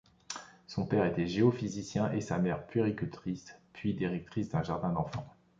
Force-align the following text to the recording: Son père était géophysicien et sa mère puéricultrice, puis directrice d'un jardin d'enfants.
Son 0.65 0.87
père 0.87 1.05
était 1.05 1.27
géophysicien 1.27 2.11
et 2.11 2.21
sa 2.21 2.39
mère 2.39 2.65
puéricultrice, 2.65 3.55
puis 3.71 3.93
directrice 3.93 4.49
d'un 4.49 4.63
jardin 4.63 4.89
d'enfants. 4.89 5.27